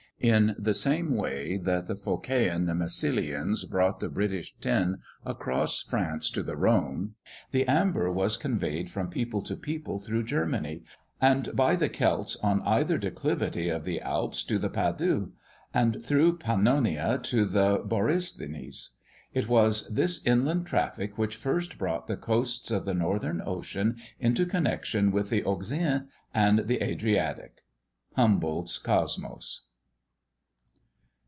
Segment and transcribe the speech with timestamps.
[0.23, 6.43] In the same way that the Phocæan Massilians brought the British tin across France to
[6.43, 7.15] the Rhone,
[7.49, 10.83] the amber was conveyed from people to people through Germany,
[11.19, 15.29] and by the Celts on either declivity of the Alps to the Padus,
[15.73, 18.91] and through Pannonia to the Borysthenes.
[19.33, 24.45] It was this inland traffic which first brought the coasts of the Northern ocean into
[24.45, 27.63] connexion with the Euxine and the Adriatic.
[28.15, 29.65] _Humboldt's Cosmos.